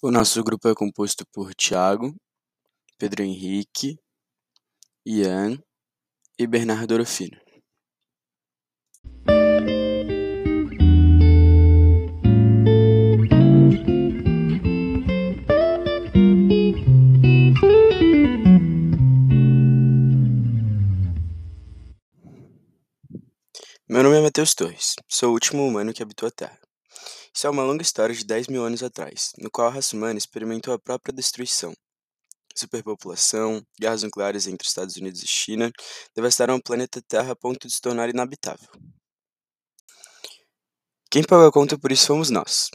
O 0.00 0.12
nosso 0.12 0.44
grupo 0.44 0.68
é 0.68 0.74
composto 0.76 1.26
por 1.32 1.52
Thiago, 1.56 2.14
Pedro 2.96 3.24
Henrique, 3.24 3.98
Ian 5.04 5.58
e 6.38 6.46
Bernardo 6.46 6.94
Orofino. 6.94 7.36
Meu 23.88 24.04
nome 24.04 24.18
é 24.18 24.22
Matheus 24.22 24.54
Torres, 24.54 24.94
sou 25.08 25.30
o 25.30 25.32
último 25.32 25.66
humano 25.66 25.92
que 25.92 26.04
habitou 26.04 26.28
a 26.28 26.30
Terra. 26.30 26.67
Isso 27.34 27.46
é 27.46 27.50
uma 27.50 27.62
longa 27.62 27.82
história 27.82 28.14
de 28.14 28.24
10 28.24 28.48
mil 28.48 28.64
anos 28.64 28.82
atrás, 28.82 29.32
no 29.38 29.50
qual 29.50 29.68
a 29.68 29.70
raça 29.70 29.96
humana 29.96 30.18
experimentou 30.18 30.74
a 30.74 30.78
própria 30.78 31.14
destruição. 31.14 31.72
Superpopulação, 32.54 33.62
guerras 33.80 34.02
nucleares 34.02 34.46
entre 34.46 34.66
Estados 34.66 34.96
Unidos 34.96 35.22
e 35.22 35.26
China 35.26 35.70
devastaram 36.14 36.56
o 36.56 36.62
planeta 36.62 37.00
Terra 37.06 37.32
a 37.32 37.36
ponto 37.36 37.68
de 37.68 37.72
se 37.72 37.80
tornar 37.80 38.08
inabitável. 38.08 38.68
Quem 41.10 41.22
pagou 41.22 41.46
a 41.46 41.52
conta 41.52 41.78
por 41.78 41.92
isso 41.92 42.08
fomos 42.08 42.30
nós. 42.30 42.68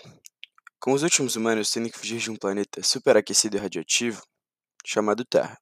Com 0.79 0.93
os 0.93 1.03
últimos 1.03 1.35
humanos 1.35 1.69
tendo 1.69 1.89
que 1.89 1.97
fugir 1.97 2.19
de 2.19 2.31
um 2.31 2.35
planeta 2.35 2.81
superaquecido 2.81 3.57
e 3.57 3.59
radioativo, 3.59 4.21
chamado 4.85 5.25
Terra. 5.25 5.57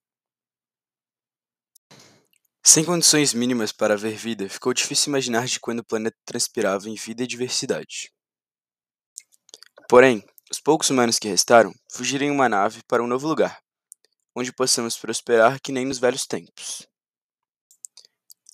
Sem 2.63 2.85
condições 2.85 3.33
mínimas 3.33 3.71
para 3.71 3.95
haver 3.95 4.15
vida, 4.15 4.47
ficou 4.47 4.71
difícil 4.71 5.09
imaginar 5.09 5.47
de 5.47 5.59
quando 5.59 5.79
o 5.79 5.83
planeta 5.83 6.15
transpirava 6.23 6.87
em 6.87 6.95
vida 6.95 7.23
e 7.23 7.27
diversidade. 7.27 8.11
Porém, 9.91 10.23
os 10.49 10.57
poucos 10.57 10.89
humanos 10.89 11.19
que 11.19 11.27
restaram 11.27 11.73
fugiram 11.91 12.25
em 12.25 12.31
uma 12.31 12.47
nave 12.47 12.81
para 12.87 13.03
um 13.03 13.07
novo 13.07 13.27
lugar, 13.27 13.59
onde 14.33 14.53
possamos 14.53 14.95
prosperar 14.95 15.59
que 15.59 15.73
nem 15.73 15.85
nos 15.85 15.99
velhos 15.99 16.25
tempos. 16.25 16.87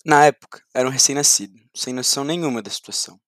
Na 0.04 0.24
época, 0.24 0.60
era 0.74 0.88
um 0.88 0.90
recém-nascido, 0.90 1.56
sem 1.72 1.94
noção 1.94 2.24
nenhuma 2.24 2.60
da 2.60 2.68
situação. 2.68 3.20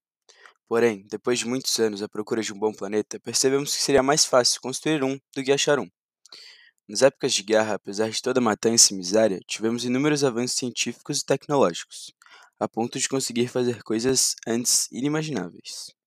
Porém, 0.67 1.07
depois 1.09 1.39
de 1.39 1.47
muitos 1.47 1.79
anos 1.79 2.03
à 2.03 2.09
procura 2.09 2.43
de 2.43 2.53
um 2.53 2.59
bom 2.59 2.73
planeta, 2.73 3.21
percebemos 3.21 3.77
que 3.77 3.81
seria 3.81 4.03
mais 4.03 4.25
fácil 4.25 4.61
construir 4.61 5.05
um 5.05 5.17
do 5.33 5.45
que 5.45 5.53
achar 5.53 5.79
um. 5.79 5.89
Nas 6.89 7.03
épocas 7.03 7.33
de 7.33 7.45
guerra, 7.45 7.75
apesar 7.75 8.11
de 8.11 8.21
toda 8.21 8.41
a 8.41 8.43
matança 8.43 8.93
e 8.93 8.97
miséria, 8.97 9.39
tivemos 9.47 9.85
inúmeros 9.85 10.25
avanços 10.25 10.57
científicos 10.57 11.21
e 11.21 11.25
tecnológicos, 11.25 12.13
a 12.59 12.67
ponto 12.67 12.99
de 12.99 13.09
conseguir 13.09 13.47
fazer 13.47 13.85
coisas 13.85 14.35
antes 14.49 14.89
inimagináveis. 14.91 16.00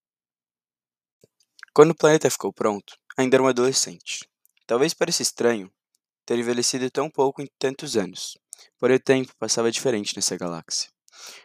Quando 1.74 1.90
o 1.90 1.94
planeta 1.94 2.30
ficou 2.30 2.52
pronto, 2.52 2.96
ainda 3.16 3.36
era 3.36 3.42
um 3.42 3.48
adolescente. 3.48 4.28
Talvez 4.66 4.94
pareça 4.94 5.22
estranho 5.22 5.70
ter 6.24 6.38
envelhecido 6.38 6.90
tão 6.90 7.10
pouco 7.10 7.42
em 7.42 7.48
tantos 7.58 7.96
anos, 7.96 8.38
porém 8.78 8.96
o 8.96 9.00
tempo 9.00 9.32
passava 9.38 9.70
diferente 9.70 10.16
nessa 10.16 10.36
galáxia. 10.36 10.88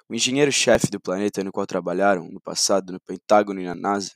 O 0.07 0.15
engenheiro-chefe 0.15 0.87
do 0.91 1.01
planeta 1.01 1.43
no 1.43 1.51
qual 1.51 1.65
trabalharam 1.65 2.29
no 2.29 2.39
passado 2.39 2.93
no 2.93 2.99
Pentágono 3.01 3.59
e 3.59 3.65
na 3.65 3.75
NASA 3.75 4.11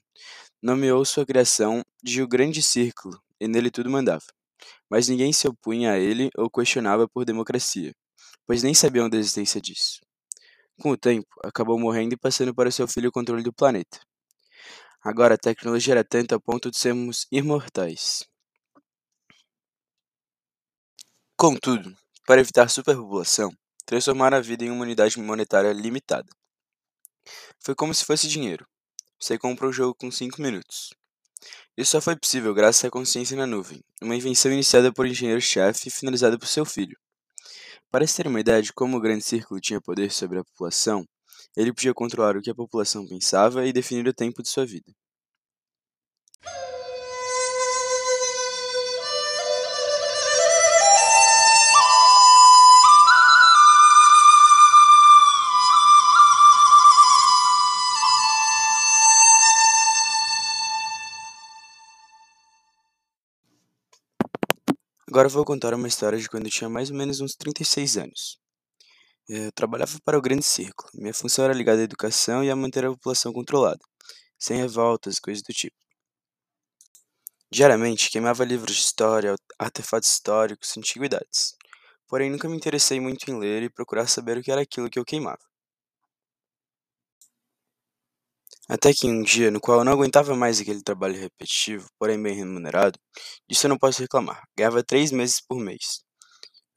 nomeou 0.62 1.04
sua 1.04 1.26
criação 1.26 1.82
de 2.04 2.22
O 2.22 2.28
Grande 2.28 2.62
Círculo 2.62 3.20
e 3.40 3.48
nele 3.48 3.72
tudo 3.72 3.90
mandava 3.90 4.26
mas 4.90 5.08
ninguém 5.08 5.34
se 5.34 5.48
opunha 5.48 5.94
a 5.94 6.00
ele 6.00 6.30
ou 6.38 6.50
questionava 6.50 7.08
por 7.08 7.26
democracia, 7.26 7.94
pois 8.46 8.64
nem 8.64 8.74
sabiam 8.74 9.10
da 9.10 9.18
existência 9.18 9.60
disso. 9.60 10.00
Com 10.82 10.92
o 10.92 10.98
tempo, 10.98 11.28
acabou 11.44 11.80
morrendo 11.80 12.14
e 12.14 12.18
passando 12.18 12.54
para 12.54 12.72
seu 12.72 12.88
filho 12.88 13.10
o 13.10 13.12
controle 13.12 13.44
do 13.44 13.54
planeta. 13.54 14.00
Agora 15.06 15.36
a 15.36 15.38
tecnologia 15.38 15.96
era 15.96 16.04
tanta 16.04 16.38
a 16.38 16.40
ponto 16.40 16.72
de 16.72 16.78
sermos 16.78 17.28
imortais. 17.30 18.24
Contudo, 21.36 21.94
para 22.26 22.40
evitar 22.40 22.70
superpopulação, 22.70 23.52
transformaram 23.86 24.38
a 24.38 24.42
vida 24.42 24.64
em 24.64 24.72
uma 24.72 24.84
unidade 24.84 25.20
monetária 25.20 25.74
limitada. 25.74 26.30
Foi 27.60 27.76
como 27.76 27.94
se 27.94 28.06
fosse 28.06 28.30
dinheiro. 28.30 28.66
Você 29.20 29.38
compra 29.38 29.68
o 29.68 29.74
jogo 29.74 29.94
com 29.94 30.10
5 30.10 30.42
minutos. 30.42 30.94
Isso 31.76 31.92
só 31.92 32.00
foi 32.00 32.16
possível 32.16 32.54
graças 32.54 32.86
à 32.86 32.90
consciência 32.90 33.36
na 33.36 33.46
nuvem, 33.46 33.84
uma 34.02 34.16
invenção 34.16 34.54
iniciada 34.54 34.94
por 34.94 35.06
engenheiro-chefe 35.06 35.90
e 35.90 35.92
finalizada 35.92 36.40
por 36.40 36.48
seu 36.48 36.64
filho. 36.64 36.98
Para 37.92 38.08
se 38.08 38.16
ter 38.16 38.28
uma 38.28 38.40
ideia 38.40 38.62
de 38.62 38.72
como 38.72 38.96
o 38.96 39.02
Grande 39.02 39.24
Círculo 39.26 39.60
tinha 39.60 39.82
poder 39.82 40.12
sobre 40.12 40.40
a 40.40 40.46
população, 40.46 41.06
ele 41.56 41.74
podia 41.74 41.94
controlar 41.94 42.38
o 42.38 42.42
que 42.42 42.50
a 42.50 42.56
população 42.56 43.08
pensava 43.08 43.66
e 43.66 43.74
definir 43.74 44.08
o 44.08 44.14
tempo 44.14 44.42
de 44.42 44.50
sua 44.50 44.66
vida. 44.66 44.94
Agora 65.14 65.30
vou 65.30 65.46
contar 65.46 65.76
uma 65.76 65.88
história 65.88 66.18
de 66.18 66.28
quando 66.28 66.46
eu 66.46 66.52
tinha 66.52 66.68
mais 66.68 66.90
ou 66.90 66.98
menos 66.98 67.22
uns 67.22 67.36
36 67.36 67.98
anos. 67.98 68.43
Eu 69.28 69.52
trabalhava 69.52 70.00
para 70.06 70.18
o 70.18 70.22
Grande 70.22 70.46
Círculo. 70.46 70.90
Minha 70.94 71.14
função 71.14 71.44
era 71.44 71.54
ligada 71.54 71.82
à 71.82 71.84
educação 71.84 72.42
e 72.42 72.50
a 72.50 72.56
manter 72.56 72.86
a 72.86 72.90
população 72.90 73.34
controlada, 73.34 73.80
sem 74.40 74.58
revoltas 74.58 75.18
e 75.18 75.22
coisas 75.22 75.44
do 75.44 75.54
tipo. 75.54 75.76
Diariamente 77.50 78.10
queimava 78.10 78.44
livros 78.44 78.76
de 78.76 78.82
história, 78.82 79.34
artefatos 79.58 80.10
históricos, 80.12 80.78
antiguidades. 80.78 81.56
Porém, 82.06 82.30
nunca 82.30 82.50
me 82.50 82.58
interessei 82.58 83.00
muito 83.00 83.32
em 83.32 83.40
ler 83.40 83.64
e 83.64 83.70
procurar 83.70 84.08
saber 84.08 84.38
o 84.38 84.44
que 84.44 84.52
era 84.52 84.60
aquilo 84.60 84.90
que 84.90 85.00
eu 85.00 85.06
queimava. 85.06 85.40
Até 88.68 88.94
que 88.94 89.08
um 89.08 89.24
dia 89.24 89.50
no 89.50 89.62
qual 89.62 89.80
eu 89.80 89.86
não 89.86 89.94
aguentava 89.94 90.36
mais 90.36 90.60
aquele 90.60 90.84
trabalho 90.84 91.18
repetitivo, 91.18 91.90
porém 91.98 92.22
bem 92.22 92.36
remunerado, 92.36 93.00
disso 93.48 93.68
eu 93.68 93.70
não 93.70 93.78
posso 93.78 94.02
reclamar. 94.02 94.44
Ganhava 94.58 94.84
três 94.84 95.12
meses 95.14 95.40
por 95.40 95.58
mês. 95.62 96.04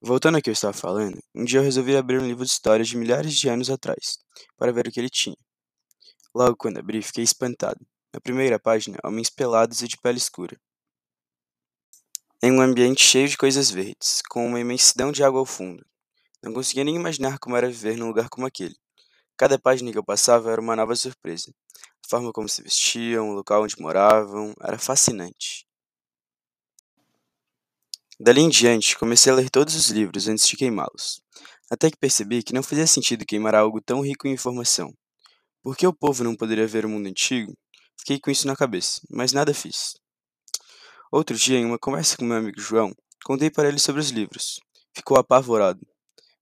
Voltando 0.07 0.37
ao 0.37 0.41
que 0.41 0.49
eu 0.49 0.53
estava 0.53 0.73
falando, 0.73 1.21
um 1.35 1.45
dia 1.45 1.59
eu 1.59 1.65
resolvi 1.65 1.97
abrir 1.97 2.23
um 2.23 2.27
livro 2.29 2.45
de 2.45 2.51
histórias 2.53 2.87
de 2.87 2.97
milhares 2.97 3.35
de 3.35 3.49
anos 3.49 3.69
atrás, 3.69 4.19
para 4.57 4.71
ver 4.71 4.87
o 4.87 4.93
que 4.93 5.01
ele 5.01 5.11
tinha. 5.11 5.37
Logo 6.33 6.55
quando 6.57 6.79
abri, 6.79 7.03
fiquei 7.03 7.25
espantado. 7.25 7.85
Na 8.15 8.21
primeira 8.21 8.57
página, 8.57 8.97
homens 9.03 9.31
pelados 9.31 9.83
e 9.83 9.89
de 9.89 9.97
pele 9.97 10.19
escura. 10.19 10.57
Em 12.41 12.53
um 12.53 12.61
ambiente 12.61 13.03
cheio 13.03 13.29
de 13.29 13.37
coisas 13.37 13.69
verdes, 13.69 14.23
com 14.31 14.47
uma 14.47 14.61
imensidão 14.61 15.11
de 15.11 15.25
água 15.25 15.41
ao 15.41 15.45
fundo. 15.45 15.85
Não 16.41 16.53
conseguia 16.53 16.85
nem 16.85 16.95
imaginar 16.95 17.41
como 17.41 17.57
era 17.57 17.67
viver 17.67 17.97
num 17.97 18.07
lugar 18.07 18.29
como 18.29 18.47
aquele. 18.47 18.77
Cada 19.37 19.59
página 19.59 19.91
que 19.91 19.99
eu 19.99 20.05
passava 20.05 20.53
era 20.53 20.61
uma 20.61 20.77
nova 20.77 20.95
surpresa. 20.95 21.53
A 22.07 22.09
forma 22.09 22.33
como 22.33 22.49
se 22.49 22.63
vestiam, 22.63 23.31
o 23.31 23.35
local 23.35 23.65
onde 23.65 23.75
moravam, 23.81 24.55
era 24.63 24.79
fascinante. 24.79 25.66
Dali 28.19 28.41
em 28.41 28.49
diante, 28.49 28.97
comecei 28.97 29.31
a 29.31 29.35
ler 29.35 29.51
todos 29.51 29.75
os 29.75 29.91
livros 29.91 30.27
antes 30.27 30.49
de 30.49 30.57
queimá-los, 30.57 31.21
até 31.71 31.91
que 31.91 31.99
percebi 31.99 32.43
que 32.43 32.55
não 32.55 32.63
fazia 32.63 32.87
sentido 32.87 33.27
queimar 33.27 33.55
algo 33.55 33.79
tão 33.79 34.01
rico 34.01 34.27
em 34.27 34.33
informação. 34.33 34.91
Por 35.63 35.77
que 35.77 35.87
o 35.87 35.93
povo 35.93 36.25
não 36.25 36.35
poderia 36.35 36.67
ver 36.67 36.87
o 36.87 36.89
mundo 36.89 37.09
antigo? 37.09 37.53
Fiquei 37.99 38.19
com 38.19 38.31
isso 38.31 38.47
na 38.47 38.57
cabeça, 38.57 39.03
mas 39.11 39.35
nada 39.35 39.53
fiz. 39.53 39.99
Outro 41.13 41.37
dia, 41.37 41.59
em 41.59 41.67
uma 41.67 41.79
conversa 41.79 42.17
com 42.17 42.25
meu 42.25 42.39
amigo 42.39 42.59
João, 42.59 42.95
contei 43.23 43.51
para 43.51 43.69
ele 43.69 43.79
sobre 43.79 44.01
os 44.01 44.09
livros. 44.09 44.61
Ficou 44.95 45.19
apavorado, 45.19 45.87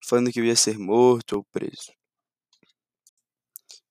falando 0.06 0.30
que 0.30 0.38
eu 0.38 0.44
ia 0.44 0.54
ser 0.54 0.78
morto 0.78 1.38
ou 1.38 1.44
preso. 1.50 1.92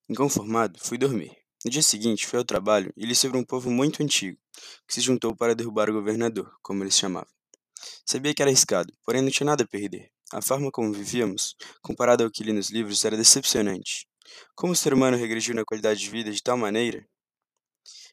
Inconformado, 0.07 0.79
fui 0.79 0.97
dormir. 0.97 1.35
No 1.65 1.71
dia 1.71 1.83
seguinte, 1.83 2.25
fui 2.25 2.39
ao 2.39 2.45
trabalho 2.45 2.93
e 2.95 3.05
li 3.05 3.13
sobre 3.13 3.37
um 3.37 3.43
povo 3.43 3.69
muito 3.69 4.01
antigo, 4.01 4.39
que 4.87 4.93
se 4.93 5.01
juntou 5.01 5.35
para 5.35 5.53
derrubar 5.53 5.89
o 5.89 5.93
governador, 5.93 6.49
como 6.61 6.81
eles 6.81 6.97
chamavam. 6.97 7.42
Sabia 8.05 8.33
que 8.33 8.41
era 8.41 8.49
arriscado, 8.49 8.93
porém 9.05 9.21
não 9.21 9.31
tinha 9.31 9.45
nada 9.45 9.63
a 9.63 9.67
perder. 9.67 10.11
A 10.31 10.41
forma 10.41 10.71
como 10.71 10.91
vivíamos, 10.91 11.55
comparado 11.81 12.23
ao 12.23 12.31
que 12.31 12.43
li 12.43 12.53
nos 12.53 12.69
livros, 12.69 13.03
era 13.05 13.15
decepcionante. 13.15 14.07
Como 14.55 14.73
o 14.73 14.75
ser 14.75 14.93
humano 14.93 15.17
regrediu 15.17 15.53
na 15.53 15.65
qualidade 15.65 15.99
de 15.99 16.09
vida 16.09 16.31
de 16.31 16.41
tal 16.41 16.57
maneira? 16.57 17.05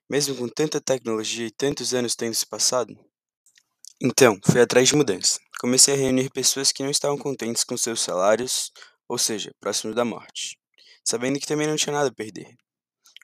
Mesmo 0.08 0.36
com 0.36 0.48
tanta 0.48 0.80
tecnologia 0.80 1.46
e 1.46 1.50
tantos 1.50 1.94
anos 1.94 2.14
tendo 2.14 2.34
se 2.34 2.46
passado? 2.46 2.94
Então, 4.02 4.38
fui 4.44 4.60
atrás 4.60 4.88
de 4.88 4.96
mudança. 4.96 5.38
Comecei 5.60 5.94
a 5.94 5.96
reunir 5.96 6.30
pessoas 6.30 6.72
que 6.72 6.82
não 6.82 6.90
estavam 6.90 7.18
contentes 7.18 7.64
com 7.64 7.76
seus 7.76 8.00
salários, 8.00 8.72
ou 9.08 9.18
seja, 9.18 9.52
próximos 9.60 9.94
da 9.94 10.04
morte 10.04 10.60
sabendo 11.04 11.40
que 11.40 11.46
também 11.46 11.66
não 11.66 11.76
tinha 11.76 11.92
nada 11.92 12.08
a 12.08 12.14
perder. 12.14 12.56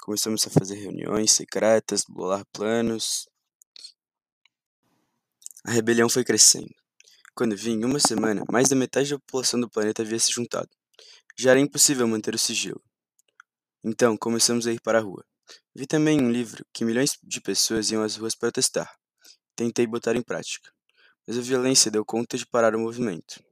Começamos 0.00 0.46
a 0.46 0.50
fazer 0.50 0.76
reuniões 0.76 1.32
secretas, 1.32 2.02
bolar 2.08 2.44
planos. 2.52 3.28
A 5.66 5.72
rebelião 5.72 6.08
foi 6.08 6.22
crescendo. 6.22 6.72
Quando 7.34 7.56
vi, 7.56 7.70
em 7.72 7.84
uma 7.84 7.98
semana, 7.98 8.44
mais 8.48 8.68
da 8.68 8.76
metade 8.76 9.10
da 9.10 9.18
população 9.18 9.58
do 9.58 9.68
planeta 9.68 10.00
havia 10.00 10.16
se 10.16 10.30
juntado. 10.30 10.70
Já 11.36 11.50
era 11.50 11.58
impossível 11.58 12.06
manter 12.06 12.36
o 12.36 12.38
sigilo. 12.38 12.80
Então, 13.82 14.16
começamos 14.16 14.68
a 14.68 14.72
ir 14.72 14.80
para 14.80 15.00
a 15.00 15.02
rua. 15.02 15.24
Vi 15.74 15.84
também 15.84 16.20
um 16.20 16.30
livro 16.30 16.64
que 16.72 16.84
milhões 16.84 17.18
de 17.20 17.40
pessoas 17.40 17.90
iam 17.90 18.04
às 18.04 18.14
ruas 18.14 18.36
protestar. 18.36 18.88
tentei 19.56 19.88
botar 19.88 20.14
em 20.14 20.22
prática, 20.22 20.70
mas 21.26 21.36
a 21.36 21.40
violência 21.40 21.90
deu 21.90 22.04
conta 22.04 22.38
de 22.38 22.46
parar 22.46 22.76
o 22.76 22.78
movimento. 22.78 23.42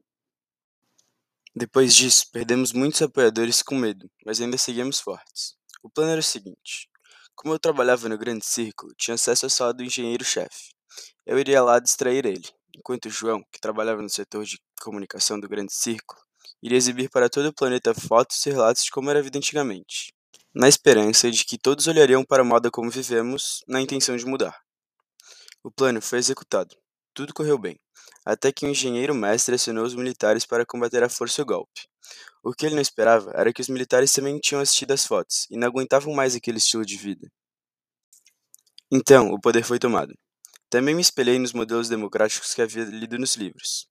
Depois 1.53 1.97
disso, 1.97 2.27
perdemos 2.31 2.73
muitos 2.73 3.03
apoiadores 3.03 3.61
com 3.61 3.75
medo, 3.75 4.09
mas 4.25 4.41
ainda 4.41 4.57
seguimos 4.57 5.01
fortes. 5.01 5.57
O 5.83 5.91
plano 5.91 6.13
era 6.13 6.21
o 6.21 6.23
seguinte: 6.23 6.89
como 7.35 7.55
eu 7.55 7.59
trabalhava 7.59 8.09
no 8.09 8.17
grande 8.17 8.47
círculo, 8.47 8.95
tinha 8.97 9.17
acesso 9.17 9.47
à 9.47 9.49
sala 9.49 9.75
do 9.75 9.83
engenheiro-chefe. 9.83 10.74
Eu 11.27 11.39
iria 11.39 11.63
lá 11.63 11.79
distrair 11.79 12.27
ele, 12.27 12.49
enquanto 12.77 13.09
João, 13.09 13.43
que 13.53 13.61
trabalhava 13.61 14.03
no 14.03 14.11
setor 14.11 14.45
de 14.45 14.59
comunicação 14.81 15.39
do 15.41 15.49
grande 15.49 15.73
círculo, 15.73 16.21
iria 16.63 16.79
exibir 16.79 17.09
para 17.11 17.29
todo 17.29 17.47
o 17.47 17.55
planeta 17.55 17.95
fotos 17.95 18.45
e 18.47 18.51
relatos 18.51 18.85
de 18.85 18.91
como 18.91 19.11
era 19.11 19.19
a 19.19 19.23
vida 19.23 19.39
antigamente, 19.39 20.13
na 20.55 20.69
esperança 20.69 21.31
de 21.31 21.45
que 21.45 21.59
todos 21.59 21.87
olhariam 21.87 22.25
para 22.25 22.43
a 22.43 22.45
moda 22.45 22.71
como 22.71 22.91
vivemos, 22.91 23.65
na 23.67 23.81
intenção 23.81 24.17
de 24.17 24.27
mudar. 24.27 24.59
O 25.63 25.71
plano 25.71 26.03
foi 26.03 26.19
executado. 26.19 26.77
Tudo 27.15 27.33
correu 27.33 27.59
bem, 27.59 27.79
até 28.25 28.53
que 28.53 28.67
o 28.67 28.69
engenheiro 28.69 29.15
mestre 29.15 29.55
acionou 29.55 29.85
os 29.85 29.95
militares 29.95 30.45
para 30.45 30.67
combater 30.67 31.03
à 31.03 31.09
força 31.09 31.43
o 31.43 31.45
golpe. 31.45 31.89
O 32.43 32.53
que 32.53 32.67
ele 32.67 32.75
não 32.75 32.83
esperava 32.83 33.31
era 33.35 33.53
que 33.53 33.63
os 33.63 33.69
militares 33.69 34.13
também 34.13 34.39
tinham 34.39 34.61
assistido 34.61 34.93
às 34.93 35.07
fotos 35.07 35.47
e 35.51 35.57
não 35.57 35.69
aguentavam 35.69 36.13
mais 36.13 36.35
aquele 36.35 36.59
estilo 36.59 36.85
de 36.85 36.97
vida. 36.97 37.31
Então, 38.93 39.31
o 39.31 39.41
poder 39.41 39.65
foi 39.65 39.79
tomado. 39.79 40.15
Também 40.75 40.93
me 40.93 41.01
espelhei 41.01 41.39
nos 41.39 41.53
modelos 41.53 41.89
democráticos 41.89 42.53
que 42.53 42.61
havia 42.61 42.83
lido 42.83 43.17
nos 43.17 43.37
livros. 43.37 43.87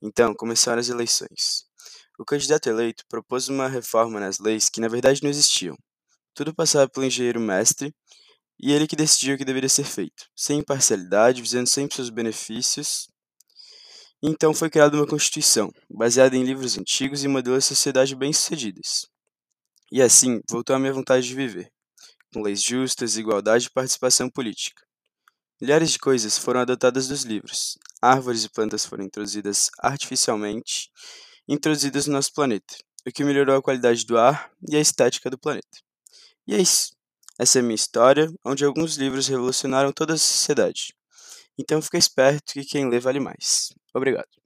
Então, 0.00 0.32
começaram 0.32 0.78
as 0.78 0.88
eleições. 0.88 1.64
O 2.16 2.24
candidato 2.24 2.68
eleito 2.68 3.02
propôs 3.08 3.48
uma 3.48 3.66
reforma 3.66 4.20
nas 4.20 4.38
leis 4.38 4.68
que 4.68 4.80
na 4.80 4.86
verdade 4.86 5.20
não 5.20 5.28
existiam. 5.28 5.76
Tudo 6.32 6.54
passava 6.54 6.88
pelo 6.88 7.04
engenheiro 7.04 7.40
mestre 7.40 7.92
e 8.56 8.70
ele 8.70 8.86
que 8.86 8.94
decidia 8.94 9.34
o 9.34 9.36
que 9.36 9.44
deveria 9.44 9.68
ser 9.68 9.82
feito, 9.82 10.26
sem 10.36 10.60
imparcialidade, 10.60 11.42
visando 11.42 11.68
sempre 11.68 11.96
seus 11.96 12.08
benefícios 12.08 13.08
então 14.22 14.54
foi 14.54 14.70
criada 14.70 14.96
uma 14.96 15.08
Constituição, 15.08 15.72
baseada 15.90 16.36
em 16.36 16.44
livros 16.44 16.78
antigos 16.78 17.24
e 17.24 17.28
modelos 17.28 17.64
de 17.64 17.68
sociedade 17.70 18.14
bem-sucedidas. 18.14 19.08
E 19.90 20.00
assim 20.00 20.40
voltou 20.48 20.76
a 20.76 20.78
minha 20.78 20.92
vontade 20.92 21.26
de 21.26 21.34
viver, 21.34 21.68
com 22.32 22.42
leis 22.42 22.62
justas, 22.62 23.16
igualdade 23.16 23.66
e 23.66 23.70
participação 23.70 24.30
política. 24.30 24.87
Milhares 25.60 25.90
de 25.90 25.98
coisas 25.98 26.38
foram 26.38 26.60
adotadas 26.60 27.08
dos 27.08 27.22
livros. 27.22 27.76
Árvores 28.00 28.44
e 28.44 28.48
plantas 28.48 28.86
foram 28.86 29.04
introduzidas 29.04 29.70
artificialmente, 29.80 30.88
introduzidas 31.48 32.06
no 32.06 32.12
nosso 32.12 32.32
planeta, 32.32 32.76
o 33.04 33.10
que 33.10 33.24
melhorou 33.24 33.56
a 33.56 33.62
qualidade 33.62 34.06
do 34.06 34.16
ar 34.16 34.52
e 34.68 34.76
a 34.76 34.80
estética 34.80 35.28
do 35.28 35.36
planeta. 35.36 35.78
E 36.46 36.54
é 36.54 36.60
isso. 36.60 36.92
Essa 37.36 37.58
é 37.58 37.60
a 37.60 37.62
minha 37.62 37.74
história, 37.74 38.32
onde 38.44 38.64
alguns 38.64 38.96
livros 38.96 39.26
revolucionaram 39.26 39.92
toda 39.92 40.14
a 40.14 40.18
sociedade. 40.18 40.94
Então 41.58 41.82
fica 41.82 41.98
esperto 41.98 42.52
que 42.52 42.64
quem 42.64 42.88
lê 42.88 43.00
vale 43.00 43.18
mais. 43.18 43.70
Obrigado. 43.92 44.37